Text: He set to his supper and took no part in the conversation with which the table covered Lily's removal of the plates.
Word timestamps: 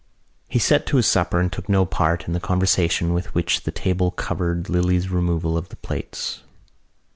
He 0.49 0.57
set 0.57 0.87
to 0.87 0.97
his 0.97 1.05
supper 1.05 1.39
and 1.39 1.53
took 1.53 1.69
no 1.69 1.85
part 1.85 2.25
in 2.25 2.33
the 2.33 2.39
conversation 2.39 3.13
with 3.13 3.35
which 3.35 3.65
the 3.65 3.71
table 3.71 4.09
covered 4.09 4.67
Lily's 4.67 5.11
removal 5.11 5.55
of 5.55 5.69
the 5.69 5.75
plates. 5.75 6.41